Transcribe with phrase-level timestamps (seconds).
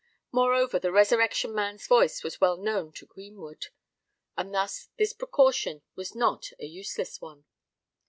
[0.31, 3.67] Moreover, the Resurrection Man's voice was well known to Greenwood;
[4.35, 7.45] and thus this precaution was not an useless one.